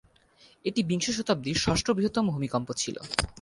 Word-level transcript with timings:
এটি 0.65 0.81
বিংশ 0.83 1.07
শতাব্দীর 1.09 1.57
ষষ্ঠ 1.57 1.87
বৃহত্তম 1.91 2.25
ভূমিকম্প 2.29 2.67
ছিল। 2.73 2.95